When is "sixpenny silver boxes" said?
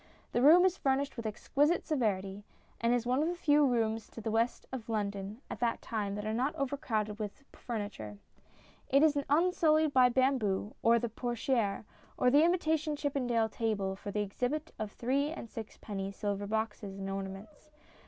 15.51-16.97